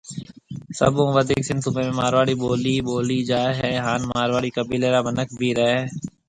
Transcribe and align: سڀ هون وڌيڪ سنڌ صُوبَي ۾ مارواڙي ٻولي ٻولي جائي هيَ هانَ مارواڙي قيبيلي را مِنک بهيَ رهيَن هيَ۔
سڀ 0.77 0.91
هون 0.97 1.09
وڌيڪ 1.17 1.41
سنڌ 1.47 1.59
صُوبَي 1.65 1.81
۾ 1.89 1.97
مارواڙي 2.01 2.35
ٻولي 2.41 2.75
ٻولي 2.87 3.19
جائي 3.29 3.51
هيَ 3.59 3.71
هانَ 3.85 4.01
مارواڙي 4.15 4.49
قيبيلي 4.55 4.89
را 4.93 5.01
مِنک 5.05 5.29
بهيَ 5.39 5.51
رهيَن 5.59 5.73
هيَ۔ 5.79 5.83